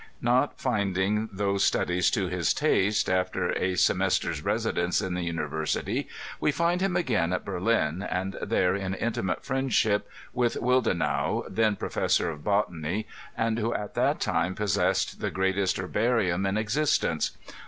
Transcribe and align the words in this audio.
Not 0.23 0.59
finding 0.59 1.29
those 1.31 1.63
studies 1.63 2.09
to 2.09 2.25
his 2.25 2.55
taste, 2.55 3.07
after 3.07 3.51
a 3.51 3.73
semestre's 3.75 4.41
resi 4.41 4.73
dence 4.73 4.99
in 4.99 5.13
the 5.13 5.21
University 5.21 6.07
we 6.39 6.51
find 6.51 6.81
him 6.81 6.95
again 6.97 7.31
at 7.31 7.45
Berlin, 7.45 8.01
and 8.09 8.35
there 8.41 8.75
in 8.75 8.95
intimate 8.95 9.45
friendship 9.45 10.09
with 10.33 10.55
Willdenow, 10.55 11.45
then 11.47 11.75
Professor 11.75 12.31
of 12.31 12.43
Botany, 12.43 13.05
and 13.37 13.59
who 13.59 13.75
at 13.75 13.93
that 13.93 14.19
time 14.19 14.55
possessed 14.55 15.19
the 15.19 15.29
greatest 15.29 15.77
herbarium 15.77 16.47
in 16.47 16.57
exist 16.57 17.03
ence. 17.03 17.37